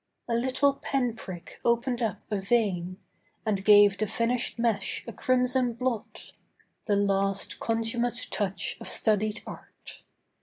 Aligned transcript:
A 0.27 0.33
little 0.33 0.73
pen 0.73 1.15
prick 1.15 1.59
opened 1.63 2.01
up 2.01 2.21
a 2.31 2.41
vein, 2.41 2.97
And 3.45 3.63
gave 3.63 3.99
the 3.99 4.07
finished 4.07 4.57
mesh 4.57 5.03
a 5.07 5.13
crimson 5.13 5.73
blot— 5.73 6.31
The 6.87 6.95
last 6.95 7.59
consummate 7.59 8.25
touch 8.31 8.77
of 8.81 8.87
studied 8.87 9.43
art. 9.45 10.01